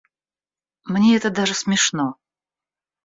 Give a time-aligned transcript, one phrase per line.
[0.85, 2.17] Мне это даже смешно.